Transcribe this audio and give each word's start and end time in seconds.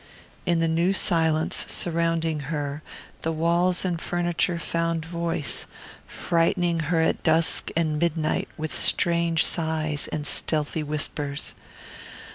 In 0.47 0.57
the 0.57 0.67
new 0.67 0.93
silence 0.93 1.63
surrounding 1.71 2.39
her 2.49 2.81
the 3.21 3.31
walls 3.31 3.85
and 3.85 4.01
furniture 4.01 4.57
found 4.57 5.05
voice, 5.05 5.67
frightening 6.07 6.79
her 6.89 7.01
at 7.01 7.21
dusk 7.21 7.69
and 7.75 7.99
midnight 8.01 8.49
with 8.57 8.73
strange 8.75 9.45
sighs 9.45 10.07
and 10.07 10.25
stealthy 10.25 10.81
whispers. 10.81 11.53